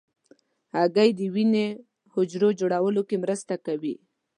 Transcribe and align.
هګۍ 0.77 1.09
د 1.19 1.21
وینې 1.33 1.67
حجرو 2.13 2.49
جوړولو 2.59 3.01
کې 3.09 3.21
مرسته 3.23 3.53
کوي. 3.65 3.95